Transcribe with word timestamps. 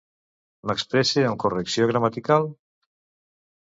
M'expresse 0.71 1.27
amb 1.33 1.39
correcció 1.45 1.89
gramatical? 1.95 2.53